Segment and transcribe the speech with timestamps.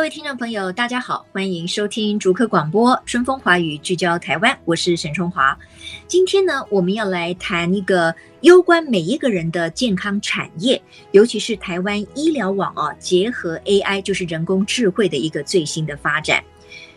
[0.00, 5.54] 各位听众朋友，大家好，欢迎收听逐客广播《春风华语》，聚焦台湾，我是沈春华。
[6.06, 16.42] 今天呢，我们要来谈一个攸关每一个人的健康产业，尤其是台湾医疗网啊，结合 AI，就是人工智慧的一个最新的发展。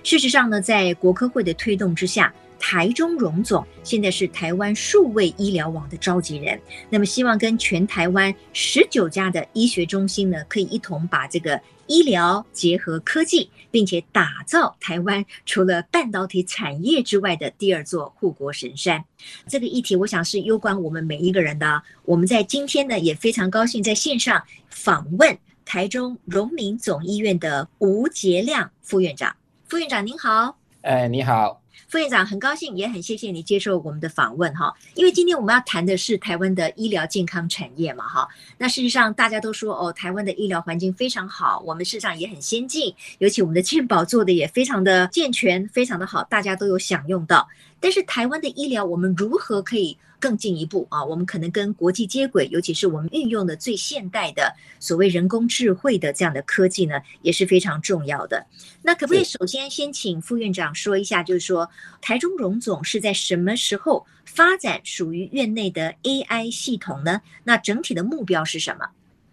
[0.02, 2.34] 事实上呢，在国科会的推动之下，
[2.66, 6.58] 台中荣总现在是台湾数位医疗网的召集人。
[6.90, 19.04] 那么，希望跟全台湾十九家的医学中心呢，可以一同把这个医疗结合科技，并且打造台湾除了半导体产业之外的第二座护国神山。
[19.46, 21.84] 这个议题，我想是攸关我们每一个人的。
[22.06, 29.36] 我们在今天呢，也非常高兴在线上访问台中荣民总医院的吴杰亮副院长。
[29.68, 34.74] 副院长您好，哎，你好，副院长，很高兴，也很谢谢你接受我们的访问哈。
[34.96, 38.28] 因为今天我们要谈的是台湾的医疗健康产业嘛哈。
[38.58, 47.48] 那事实上大家都说哦，台湾的医疗环境非常好，我们市场也很先进，尤其我们的健保做的也非常的健全，非常的好，大家都有享用到。
[47.80, 51.04] 但是台湾的医疗，我们如何可以更进一步啊？
[51.04, 58.46] 我们可能跟国际接轨，尤其是我们运用的最现代的所谓人工智慧的这样的科技呢，也是非常重要的。
[58.84, 67.20] 那可不可以首先先请副院长说一下，就是说台中荣总是在什么时候发展属于院内的 AI 系统呢？
[67.44, 68.86] 那整体的目标是什么？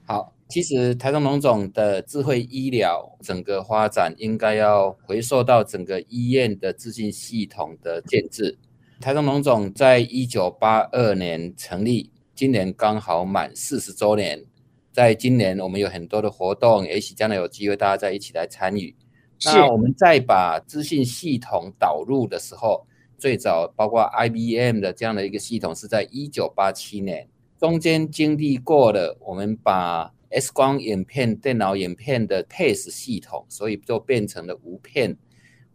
[0.07, 8.59] 好，其实台中荣总的智慧医疗整个发展应该要回溯到整个医院的资讯系统的建制。
[9.01, 14.45] 台中农总在一九八二年成立，今年刚好满四十周年。
[14.93, 18.95] 在今年，我们有很多的活动，也许将来有机会大家再一起来参与。
[19.47, 27.27] 那我们再把资讯系统导入的时候，最早包括 IBM 的这样的一个系统是在一九八七年，
[27.59, 35.17] 中间经历过了，我们把 X 光影片、电脑影片的 PACE 系统，所以就变成了无片，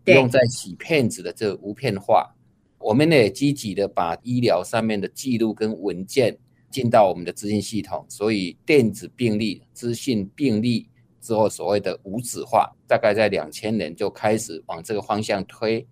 [0.03, 2.35] 不用再洗片子的这个无片化。
[2.85, 6.37] 我们也积极的把医疗上面的记录跟文件
[6.69, 10.87] 进到我们的资讯系统，所以电子病历、资讯病历
[11.19, 15.83] 之后，所谓的无纸化，大概在两千年就开始往这个方向推。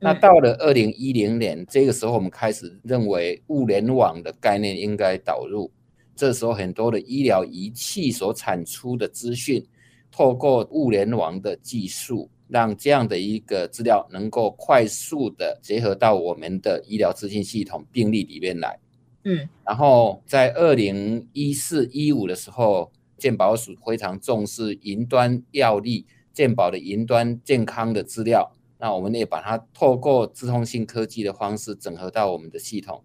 [0.00, 5.70] 那到了二零一零年，这个时候我们开始认为物联网的概念应该导入。
[6.16, 9.64] 这时候很多的医疗仪器所产出的资讯，
[10.10, 12.28] 透过物联网的技术。
[12.52, 18.78] 让这样的一个资料能够快速的结合到我们的医疗资讯系统病例里面来，
[19.24, 26.04] 嗯，然后在二零一四一五的时候，健保署非常重视云端药力
[26.34, 33.02] 健保的云端健康的资料，那我们也把它透过自通信科技的方式整合到我们的系统。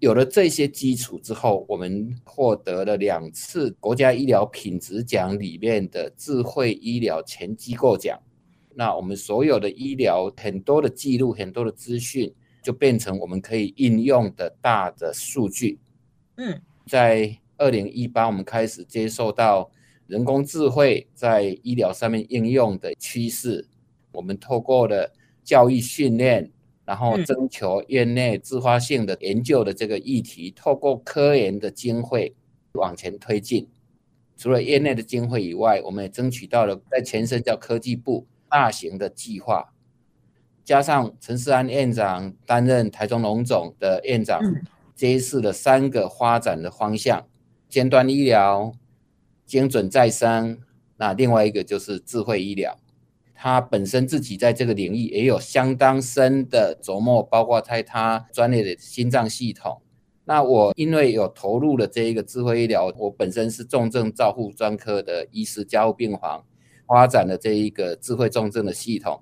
[0.00, 8.18] 有了这些基础之后，我们获得了两次国家医疗品质奖里面的智慧医疗前机构奖。
[8.76, 15.78] 那我们所有的医疗很多的记录，很多的资讯，就变成我们可以应用的大的数据。
[16.36, 19.70] 嗯，在二零一八，我们开始接受到
[20.06, 23.66] 人工智慧在医疗上面应用的趋势。
[24.12, 25.12] 我们透过了
[25.44, 26.50] 教育训练，
[26.84, 32.34] 然后征求院内自发性的研究的这个议题，透过科研的经费
[32.72, 33.68] 往前推进。
[34.36, 38.26] 除了业内的经费以外，我们也争取到了在前身叫科技部。
[38.54, 39.72] 大型的计划，
[40.62, 44.40] 加上陈世安院长担任台中龙总的院长，
[44.94, 47.26] 揭示了三个发展的方向：
[47.68, 48.72] 尖端医疗、
[49.44, 50.60] 精准再生，
[50.98, 52.78] 那另外一个就是智慧医疗。
[53.34, 59.82] 他本身自己在这个领域也有相当深的琢磨，包括在他专业的心脏系统。
[60.26, 66.44] 那我因为有投入了这一个智慧医疗，我本身是重症照护专科的医师，加护病房。
[66.86, 69.20] 发展的这一个智慧重症的系统，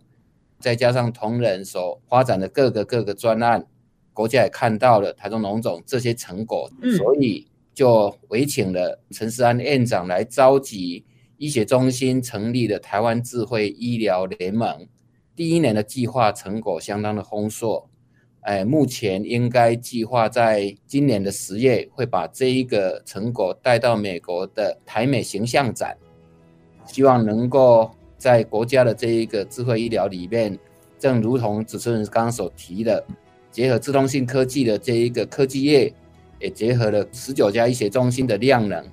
[0.58, 3.66] 再加上同仁所发展的各个各个专案，
[4.12, 11.04] 国家也看到了台中农总这些成果，所以就委请了陈世安院长来召集
[11.38, 14.86] 医学中心，成立的台湾智慧医疗联盟。
[15.34, 17.88] 第一年的计划成果相当的丰硕，
[18.42, 25.96] 哎，目前应该计划在今年的十月会把这一个成果带到美国的台美形象展，
[26.92, 30.58] 希望能够在国家的这一个智慧医疗里面，
[30.98, 33.02] 正如同主持人刚刚所提的，
[33.50, 35.90] 结合自动性科技的这一个科技业，
[36.38, 38.84] 也结合了十九家医学中心的量能，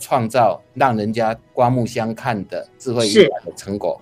[0.00, 4.00] 创造让人家刮目相看的智慧医疗的成果。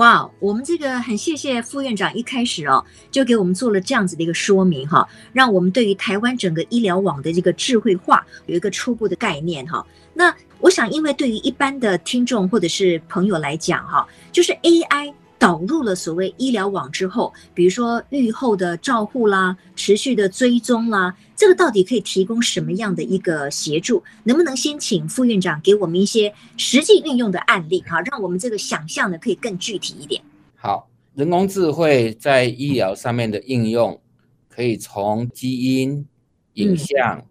[0.00, 9.86] 哇我们这个很谢谢副院长一开始哦，就给我们做了这样子的一个说明哈，让我们对于台湾整个医疗网的这个智慧化有一个初步的概念哈。
[10.14, 15.12] 那我想，因为对于一般的听众或者是朋友来讲哈，就是 AI。
[15.40, 24.04] 导入了所谓医疗网之后，比如说愈后的照护啦、持续的追踪啦，这个到底可以提供什么样的一个协助？
[24.24, 30.20] 能不能先请副院长给我们一些实际运用的案例，哈，让我们这个想象呢可以更具体一点？
[30.56, 33.98] 好，人工智慧在医疗上面的应用，
[34.46, 36.06] 可以从基因、
[36.52, 37.24] 影像，嗯、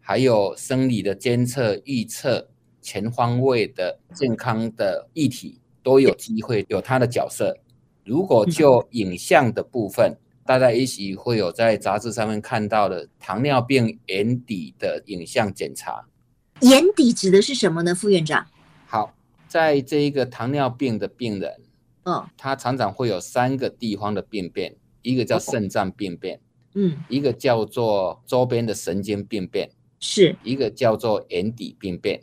[0.00, 2.48] 还有生理的监测、预测，
[2.80, 5.60] 全方位的健康的议题。
[5.82, 7.56] 都有机会有他的角色。
[8.04, 16.04] 如果就影像的部分，大家也许会有在杂志上面看到的糖尿病眼底的影像检查。
[16.62, 18.44] 眼底指的是什么呢，副院长？
[18.86, 19.14] 好，
[19.46, 21.60] 在这一个糖尿病的病人，
[22.04, 26.40] 嗯，他常常会有三个地方的病变，一个叫肾脏病变，
[26.74, 29.70] 嗯，一个叫做周边的神经病变，
[30.00, 32.20] 是一个叫做眼底病变。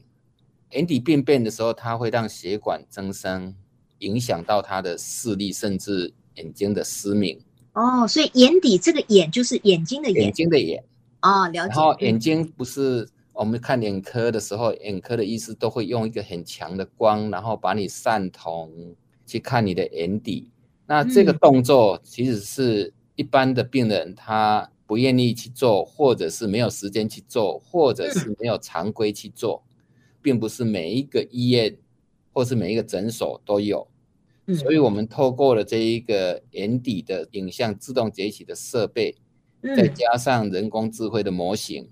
[0.71, 3.55] 眼底病变的时候，它会让血管增生，
[3.99, 7.39] 影响到他的视力，甚至眼睛的失明。
[7.73, 10.83] 哦，所以眼底这个眼就是眼睛的眼，眼睛的眼。
[11.21, 11.69] 哦，了解。
[11.69, 18.95] 然后眼睛不是我们看眼科的时候，眼科的医师都会用一个很强的光，然后把你散瞳
[19.25, 20.51] 去看你的眼底。
[20.85, 29.63] 那这个动作其实是一般的病人他不愿意去做，或者是没有时间去做，或者是没有常规去做。
[30.21, 31.77] 并不是每一个医院
[32.31, 33.87] 或是每一个诊所都有，
[34.57, 39.15] 所以我们透过了这一个眼底的影像自动截取的设备，
[39.75, 41.89] 再加上人工智慧的模型，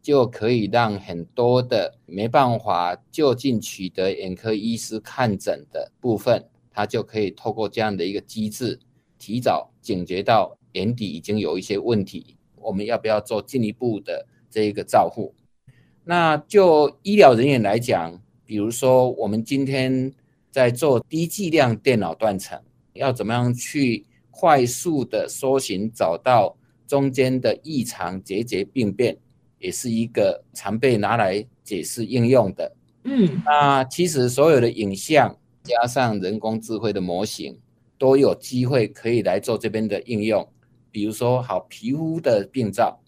[0.00, 8.78] 就可以让很多的没办法就近取得眼科医师看诊的部分，它就可以透过这样的一个机制，
[9.18, 15.34] 提早警觉到眼底已经有一些问题，我们要不要做进一步的这一个照护？
[16.04, 20.12] 那就医疗人员来讲，比如说我们今天
[20.50, 22.60] 在做低剂量电脑断层，
[22.94, 26.56] 要怎么样去快速的搜寻找到
[26.86, 29.16] 中间的异常结节病变，
[29.58, 32.72] 也是一个常被拿来解释应用的。
[33.04, 37.56] 嗯，那其实所有的影像加上人工智慧的模型，
[37.98, 40.48] 都有机会可以来做这边的应用。
[40.90, 42.99] 比如说，好皮肤的病灶。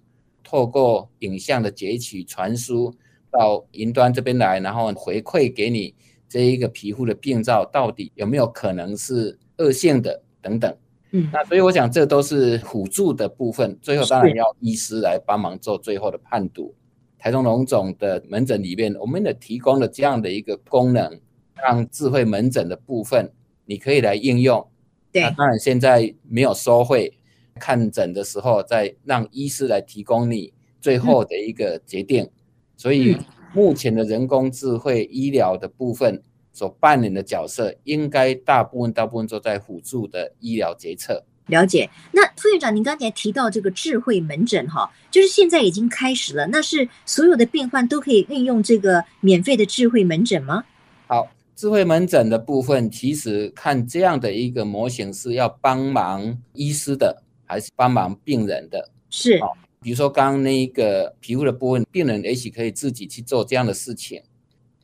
[0.52, 2.94] 透过影像的截取传输
[3.30, 5.94] 到云端这边来，然后回馈给你
[6.28, 10.76] 这一个皮肤的病灶到底有没有可能是恶性的等等。
[11.12, 16.74] 嗯，那所以我想这都是辅助的部分，最后当然要医师来帮忙做最后的判读。
[17.18, 21.18] 台中龙总的门诊里面，我们也提供了这样的一个功能，
[21.54, 23.32] 让智慧门诊的部分
[23.64, 24.68] 你可以来应用。
[25.10, 27.14] 对，那当然现在没有收费。
[27.60, 32.28] 看诊的时候，再让医师来提供你最后的一个决定。
[32.76, 33.16] 所以
[33.54, 36.20] 目前的人工智慧医疗的部分
[36.52, 41.24] 所扮演的角色，应该大部分大部分都在辅助的医疗决策。
[41.46, 41.88] 了解。
[42.12, 46.46] 那副院长，您刚才提到这个智慧门诊，哈，就是现在已经开始了。
[46.46, 50.64] 那是所有的病患都可以运用这个免费的智慧门诊吗？
[51.06, 57.22] 好，智慧门诊的部分，其实看这样的一个模型是要帮忙医师的。
[57.52, 59.38] 还是帮忙病人的，是，
[59.82, 64.22] 比如说刚刚那一个皮肤的部分，病人也许可以自己去做这样的事情。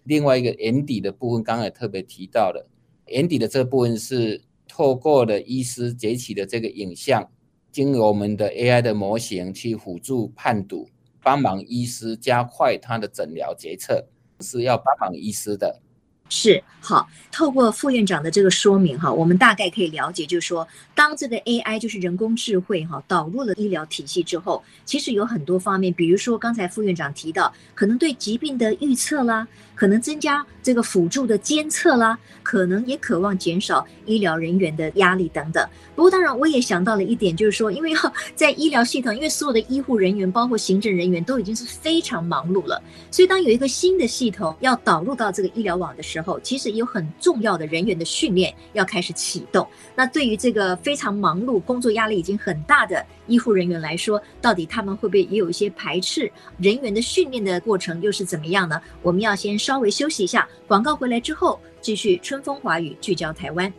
[0.05, 2.69] 另外一个眼底的部分，刚刚也特别提到了，
[3.07, 7.27] 眼底的这部分是透过了医师截取的这个影像，
[7.73, 10.87] 经由我们的 AI 的模型去辅助判读，
[11.23, 14.05] 帮忙医师加快他的诊疗决策，
[14.41, 15.81] 是要帮忙医师的。
[16.29, 29.47] 是好，透过副院长的这个说明哈，我们大概可以了解，就是说，当这个 AI 就是人工智慧哈导入了医疗体系之后，其实有很多方面，比如说刚才副院长提到，可能对疾病的预测啦，
[29.79, 35.65] 可能增加这个辅助的监测啦，可能也渴望减少医疗人员的压力等等。
[35.95, 49.65] 不过，当然我也想到了一点，就是说，因为要在医疗系统，因为所有的医护人员，包括行政人员，都已经是非常忙碌了，所以当有一个新的系统要导入到这个医疗网的时候，其实有很重要的人员的训练要开始启动。
[49.95, 56.29] 那对于这个非常忙碌、工作压力已经很大的医护人员来说，到底他们会不会也有一些排斥？
[56.59, 58.81] 人员的训练的过程又是怎么样呢？
[59.03, 63.73] 我们要先稍微休息一下，广告回来之后，继续春风华语聚焦台湾。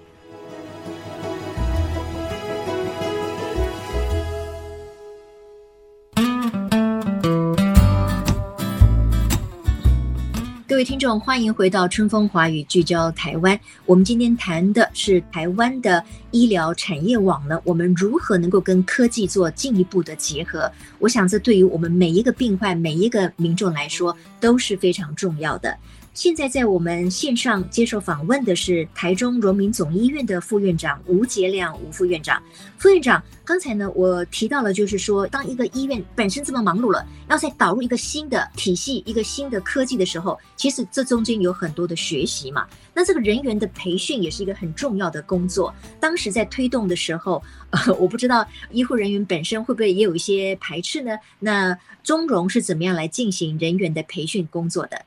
[10.80, 13.60] 各位听众，欢迎回到春风华语聚焦台湾。
[13.86, 20.72] 我们今天谈的是台湾的医疗产业网呢，我们如何能够跟科技做进一步的结合？
[20.98, 25.78] 我想这对于我们每一个病患、每一个民众来说都是非常重要的。
[26.20, 32.44] 现在在我们线上接受访问的是台中荣民总医院的副院长吴杰亮吴副院长。
[32.78, 42.68] 副院长，刚才呢我提到了，就是说当一个医院本身这么忙碌了，要再导入一个新的体系、一个新的科技的时候，其实这中间有很多的学习嘛。
[42.94, 45.74] 那这个人员的培训也是一个很重要的工作。
[46.02, 51.18] 当时在推动的时候，呃， 我不知道医护人员本身会不会也有一些排斥呢？
[51.40, 55.06] 那中荣是怎么样来进行人员的培训工作的？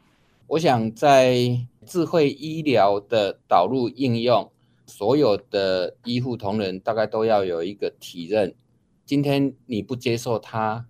[0.52, 4.52] 我想在智慧医疗的导入应用，
[4.84, 8.54] 所有的医护同仁大概都要有一个体认。
[9.06, 10.84] 今天你不接受它，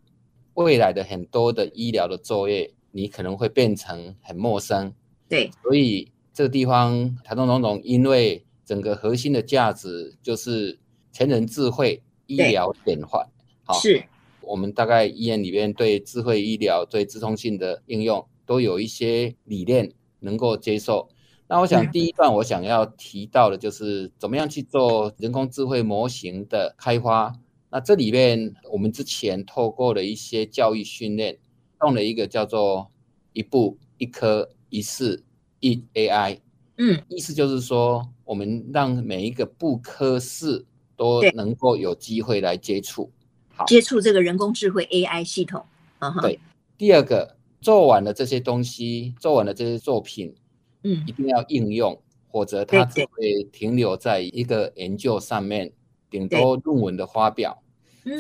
[0.55, 4.93] 未来的很多的医疗的作业，你可能会变成很陌生。
[5.29, 10.77] 对，所以这个地方台中荣总，因为整个核心的价值就是
[11.13, 13.29] 全人智慧医疗典范。
[13.63, 14.03] 好，是
[14.41, 18.27] 我们大概医院里面对智慧医疗、对自通性的应用。
[18.45, 21.09] 都有一些理念能够接受。
[21.49, 27.35] 那我想第一段我想要提到的就是怎么样去做人工智慧模型的开发。
[27.71, 31.39] 那这里面我们之前透过了一些教育训练，
[31.83, 32.91] 用了一个叫做
[33.35, 35.23] 一步一科一试
[35.61, 36.39] 一 AI。
[36.79, 40.65] 嗯，意思就是说我们让每一个不科室
[40.97, 43.11] 都能够有机会来接触，
[43.55, 45.63] 好，接触这个人工智慧 AI 系统。
[45.99, 46.41] 嗯，对。
[46.79, 47.37] 第二个。
[47.63, 50.35] 做完了这些东西，做完了这些作品，
[50.83, 55.73] 嗯，一定要应用，否则它只会停留在一个研究上面，
[56.11, 57.63] 顶多论文的发表。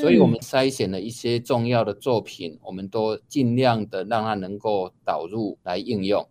[0.00, 6.24] 所以我们筛选了一些重要的作品，我们都尽量的让它能够导入来应用。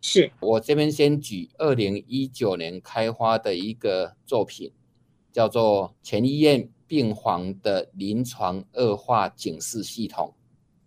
[0.00, 4.72] 是我这边先举二零一九年开发的一个作品，
[5.32, 10.34] 叫做前医院病房的临床恶化警示系统。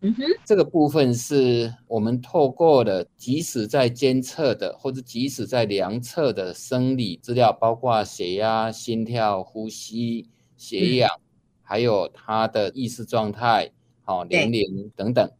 [0.03, 10.27] 嗯哼，这个部分是我们透过了，即使在监测的，或者即使在量测的生理资料，包括血压、心跳、呼吸、
[10.57, 11.21] 血氧，嗯、
[11.61, 15.31] 还有他的意识状态、好年龄等等，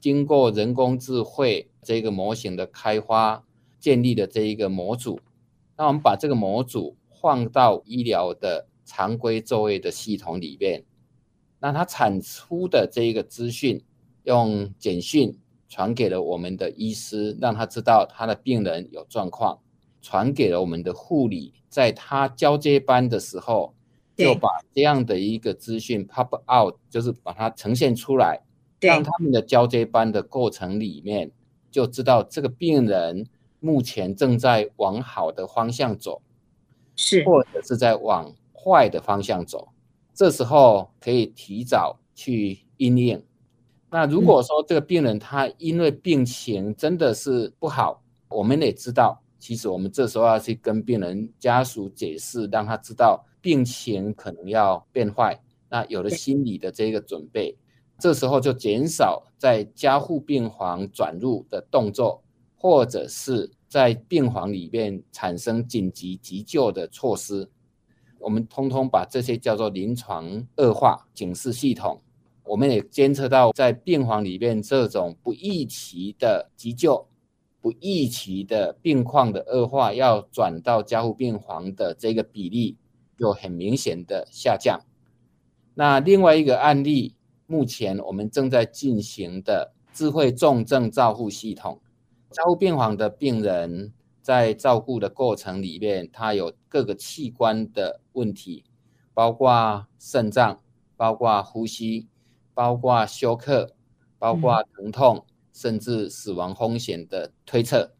[0.00, 3.44] 经过人工智慧这个模型的开发，
[3.78, 5.20] 建立的这一个模组，
[5.76, 10.82] 那我们把这个模组放到医疗的常规作业的系统里面。
[11.58, 13.82] 那他产出的这一个资讯，
[14.24, 19.58] 用简讯传给了我们的医师，让他知道他的病人有状况，
[20.02, 23.74] 传给了我们的护理，在他交接班的时候，
[24.16, 28.42] 就把这样的一个资讯 pop out，就是把它呈现出来，
[28.80, 31.32] 让他们的交接班的过程里面，
[31.70, 33.26] 就知道这个病人
[33.60, 36.22] 目前正在往好的方向走，
[36.94, 39.68] 是，或者是在往坏的方向走。
[40.16, 43.22] 这时候可以提早去因应。
[43.90, 55.38] 那如果说这个病人他因为病情真的是不好，我们也知道，其实我们这时候要去跟病人家属解释，让他知道病情可能要变坏。
[55.68, 57.54] 那有了心理的这个准备，
[57.98, 62.22] 这时候就减少在加护病房转入的动作，
[62.56, 67.46] 或者是在病房里面产生紧急急救的措施。
[68.26, 72.02] 我们通通把这些叫做临床恶化警示系统，
[72.42, 77.06] 我们也监测到在病房里面这种不预期的急救、
[77.60, 82.76] 不预期的病况的恶化，要转到加护病房的这个比例
[83.16, 84.80] 有很明显的下降。
[85.74, 87.14] 那另外一个案例，
[87.46, 91.80] 目前我们正在进行的智慧重症照护系统，
[92.32, 93.92] 加护病房的病人。
[94.26, 98.64] 在照顾的过程里面，它有各个器官的问题，
[99.14, 100.60] 包括肾脏，
[100.96, 102.08] 包括呼吸，
[102.52, 103.76] 包括休克，
[104.18, 107.92] 包括疼痛，甚至死亡风险的推测。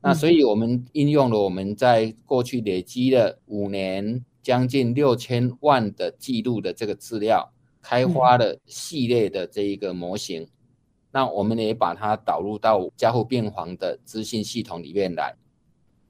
[0.00, 10.48] 那所以我们应用了我们在过去累积了五年将近六千万的记录的这个资料，开发了系列的这一个模型。
[11.12, 15.36] 那我们也把它导入到加护病房的资讯系统里面来。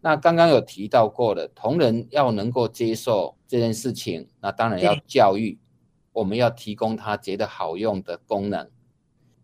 [0.02, 5.58] 那刚刚有提到过的，同仁要能够接受这件事情，那当然要教育，
[6.12, 8.70] 我们要提供他觉得好用的功能。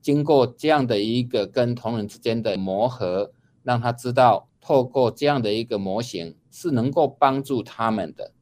[0.01, 3.33] 经过这样的一个跟同仁之间的磨合，
[3.65, 8.33] 让他知道透过这样的一个模型是能够帮助他们的。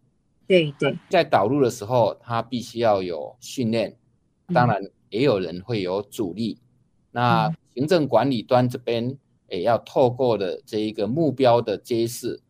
[0.46, 3.96] 对对，在导入的时候，他必须要有训练，
[4.52, 4.80] 当然
[5.10, 6.60] 也有人会有阻力。
[7.10, 9.18] 那行政管理端这边。
[9.54, 12.40] 也要透过的这一个目标的揭示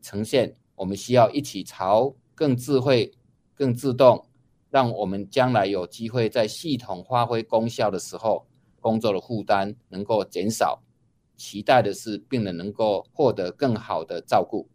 [0.00, 3.12] 呈现，我们需要一起朝更智慧、
[3.54, 4.24] 更自动，
[4.70, 8.46] 让我们将来有机会在系统发挥功效的时候，
[8.80, 10.80] 工作的负担能够减少。
[11.36, 14.68] 期待的是病人能够获得更好的照顾。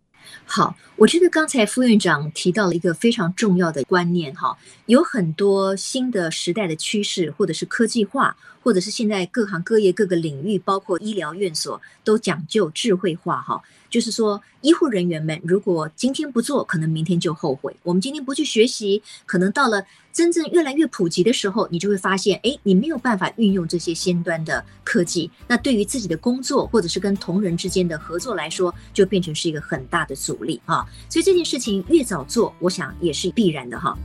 [0.45, 8.35] 好，我觉得刚才副院长提到了一个非常重要的观念哈，有很多新的时代的趋势，或者是科技化。
[8.63, 13.61] 或者是现在各行各业各个领域，包括医疗院所，都讲究智慧化哈。
[13.89, 17.73] 就是说，医护人员们如果今天不做，可能明天就后悔。
[17.81, 19.85] 我们今天不去学习，可能到了
[20.17, 25.29] 真正越来越普及的时候，你就会发现，哎，你没有办法运用这些先端的科技。
[25.47, 30.83] 那对于自己的工作，或者是跟同仁之间的合作来说，就变成是一个很大的阻力啊。
[31.07, 33.95] 所以这件事情越早做，我想也是必然的哈。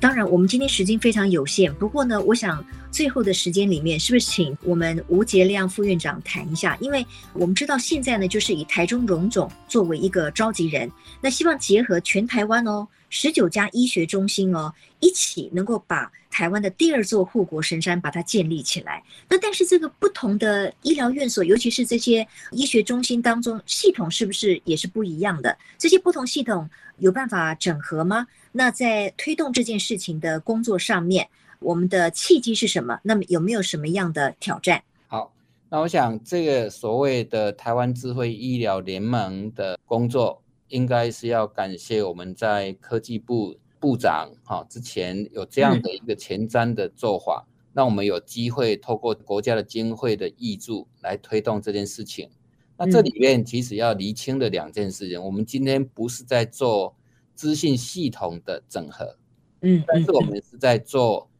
[0.00, 1.72] 当然，我们今天时间非常有限。
[1.74, 6.74] 不过呢，我想最后的时间里面，是不是请我们吴杰亮副院长谈一下？
[6.80, 10.90] 因为我们知道现在呢，就是以台中荣总作为一个召集人，
[11.20, 19.02] 那希望结合全台湾哦，十九家医学中心哦，一起能够把台湾的第二座护国神山把它建立起来。
[19.28, 25.54] 那但是这个不同的医疗院所，尤其是这些医学中心当中，系统是不是也是不一样的？
[25.76, 26.66] 这些不同系统
[26.96, 28.26] 有办法整合吗？
[28.52, 31.28] 那在推动这件事情的工作上面，
[31.60, 32.98] 我们的契机是什么？
[33.04, 34.82] 那么有没有什么样的挑战？
[35.06, 35.32] 好，
[35.68, 52.28] 那我想这个所谓的台湾智慧医疗联盟的工作，应该是要感谢我们在科技部部长哈之前有这样的一个前瞻的做法，让我们有机会透过国家的经费的挹注来推动这件事情。
[52.76, 56.96] 那这里面其实要厘清的两件事情，我们今天不是在做。
[57.40, 59.16] 资讯系统的整合，
[59.62, 61.30] 嗯，但是我们是在做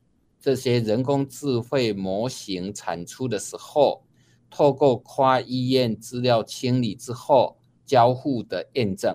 [0.41, 4.03] 这些人工智慧模型产出的时候，
[4.49, 9.15] 透过跨医院资料清理之后交互的验证，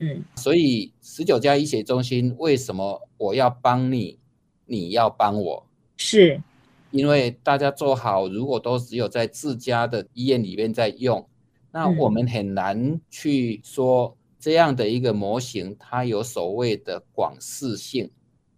[0.00, 4.18] 嗯，所以十九家医学中心为什么我要帮你，
[4.66, 5.66] 你要帮我？
[5.96, 6.42] 是，
[6.90, 11.26] 因为大家做好，如果都只有在自家的医院里面在用，
[11.72, 14.14] 那我们很难去说。
[14.40, 18.08] 这样的一个模型，它有所谓的广适性，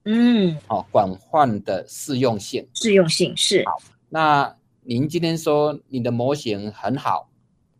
[0.05, 3.65] 嗯，哦，广泛的适用性，适用性是。
[3.65, 3.79] 好，
[4.11, 7.31] 那您今天说你的模型很好，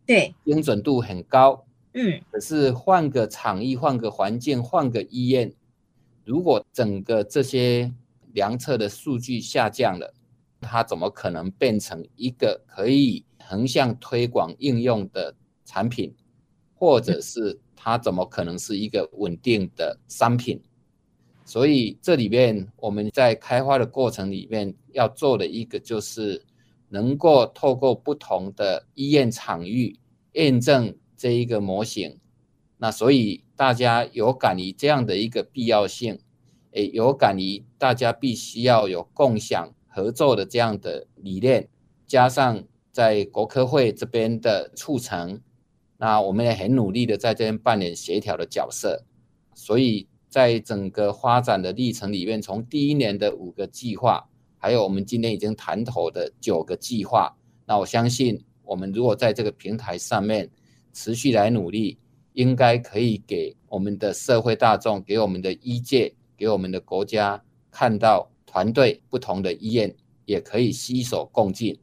[0.07, 5.53] 对，精准度很高，嗯，可是换个场域、换个环境、换个医院，
[6.25, 7.93] 如果整个这些
[8.33, 10.11] 量测的数据下降了，
[10.59, 15.35] 它怎么可能变成一个可以横向推广应用的
[15.65, 16.11] 产品，
[16.73, 17.59] 或者是？
[17.83, 20.61] 它怎么可能是一个稳定的商品？
[21.43, 26.45] 所以这里面我们在开发的过程里面要做的一个就是
[26.89, 29.97] 能够透过不同的医院场域
[30.33, 32.19] 验证这一个模型。
[32.77, 36.19] 那所以大家有感于这样的一个必要性，
[36.73, 41.67] 诶，有感于大家必须要有共享合作的这样的理念，
[42.05, 45.41] 加上在国科会这边的促成。
[46.01, 49.03] 那我们也很努力的在这边扮演协调的角色，
[49.53, 57.37] 所以在整个发展的历程里面，从第一年的五个计划，还有我们今天已经谈妥的九个计划，
[57.67, 60.49] 那我相信我们如果在这个平台上面
[60.91, 61.99] 持续来努力，
[62.33, 71.77] 应该可以给我们的社会大众、给我们的医界、给我们的国家看到团队不同的医院也可以携手共进。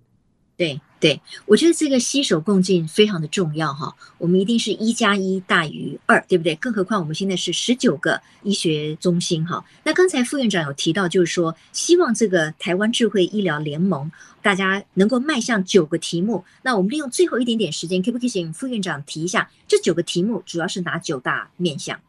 [0.57, 3.95] 对对，我觉得这个携手共进非常的重要哈。
[4.19, 6.57] 我们一定是一加一大于二，对不对？
[6.57, 9.65] 更何况我们现在是十九个医学中心哈。
[9.85, 14.11] 那刚才副院长有提到，就是说希望这个台湾智慧医疗联盟
[14.43, 16.45] 大家能够迈向九个题目。
[16.63, 22.01] 那我们利用最后一点点时间，可不可以请副院长提一下这九个题目主要是哪九大面向？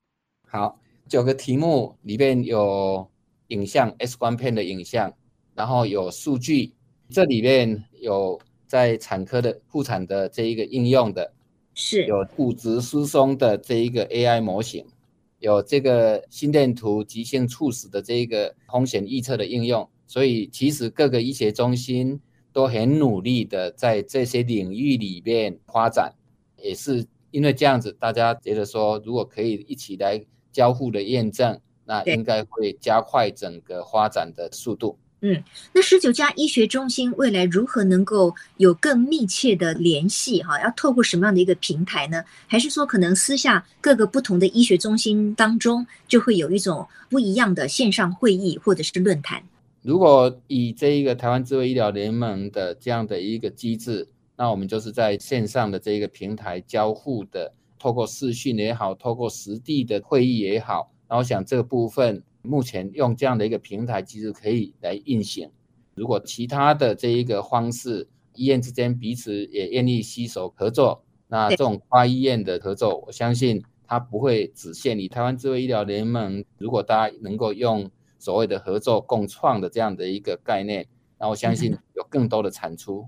[0.49, 3.07] 好，九个题目里边有
[3.49, 5.13] 影像 X 光片的影像，
[5.53, 6.73] 然后有数据，
[7.11, 11.33] 这里面有在产科的妇产的这一个应用的，
[11.73, 14.85] 是有骨质疏松的这一个 AI 模型，
[15.39, 22.21] 有这个心电图急性猝死的这一个风险预测的应用，所以其实各个医学中心
[22.53, 26.13] 都很努力的在这些领域里面发展，
[26.55, 31.59] 也是因为这样子，大家觉得说，如果可以一起来交互的验证。
[31.89, 34.99] 那应该会加快整个发展的速度。
[35.21, 40.41] 嗯，那十九家医学中心未来如何能够有更密切的联系？
[40.41, 42.23] 哈，要透过什么样的一个平台呢？
[42.47, 49.43] 还是说可能私下各个不同的医学中心当中就会有一种不一样的线上会议或者是论坛？
[49.81, 60.91] 如果以这一个台湾智慧医疗联盟的这样的一个机制，那我们就是在线上的这一个平台交互的，透过视讯也好，透过实地的会议也好。
[61.09, 65.49] 然后想这个部分目前用这样的一个平台，其实可以来运行。
[65.95, 76.45] 如果其他的这一个方式，医院之间彼此也愿意携手合作，那这种跨医院的合作，我相信它不会只限于台湾智慧医疗联盟。
[76.57, 80.87] 如果大家能够用所谓的合作共创的这样的一个概念，
[81.19, 83.05] 那我相信有更多的产出。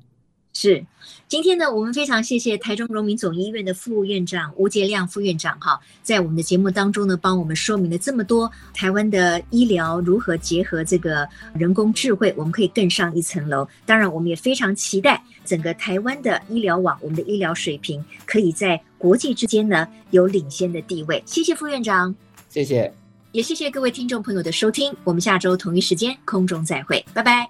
[0.53, 0.85] 是，
[1.29, 13.65] 今天呢，我们非常谢谢台中荣民总医院的副院长吴杰亮副院长哈，在我们的节目当中呢，帮我们说明了这么多台湾的医疗如何结合这个人工智慧，我们可以更上一层楼。
[13.85, 21.23] 当然，我们也非常期待整个台湾的医疗网，我们的医疗水平可以在国际之间呢有领先的地位。
[21.25, 22.13] 谢谢副院长，
[22.49, 22.93] 谢谢，
[23.31, 27.49] 也谢谢各位听众朋友的收听，我们下周同一时间空中再会，拜拜。